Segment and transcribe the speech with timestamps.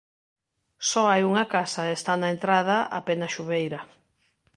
[0.89, 3.79] Só hai unha casa e está na entrada a Penaxubeira.